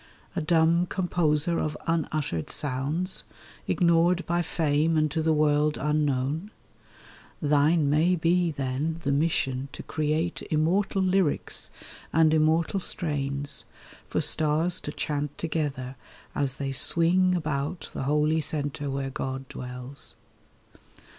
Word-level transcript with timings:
A 0.35 0.41
dumb 0.41 0.87
composer 0.87 1.59
of 1.59 1.77
unuttered 1.85 2.49
sounds, 2.49 3.23
Ignored 3.67 4.25
by 4.25 4.41
fame 4.41 4.97
and 4.97 5.11
to 5.11 5.21
the 5.21 5.31
world 5.31 5.77
unknown? 5.79 6.49
Thine 7.39 7.87
may 7.87 8.15
be, 8.15 8.49
then, 8.49 8.99
the 9.03 9.11
mission 9.11 9.69
to 9.73 9.83
create 9.83 10.41
Immortal 10.49 11.03
lyrics 11.03 11.69
and 12.11 12.33
immortal 12.33 12.79
strains, 12.79 13.65
For 14.07 14.21
stars 14.21 14.81
to 14.81 14.91
chant 14.91 15.37
together 15.37 15.95
as 16.33 16.55
they 16.57 16.71
swing 16.71 17.35
About 17.35 17.91
the 17.93 18.01
holy 18.09 18.39
centre 18.41 18.89
where 18.89 19.11
God 19.11 19.47
dwells. 19.49 20.15